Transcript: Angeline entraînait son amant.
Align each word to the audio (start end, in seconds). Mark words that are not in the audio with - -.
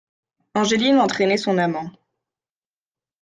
Angeline 0.55 0.97
entraînait 0.99 1.37
son 1.37 1.59
amant. 1.59 1.91